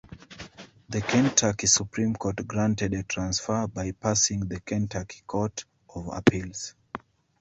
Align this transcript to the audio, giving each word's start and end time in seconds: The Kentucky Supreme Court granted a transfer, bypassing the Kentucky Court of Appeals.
The 0.89 0.99
Kentucky 1.01 1.67
Supreme 1.67 2.15
Court 2.15 2.37
granted 2.47 2.95
a 2.95 3.03
transfer, 3.03 3.67
bypassing 3.67 4.49
the 4.49 4.59
Kentucky 4.59 5.21
Court 5.27 5.63
of 5.93 6.07
Appeals. 6.11 6.73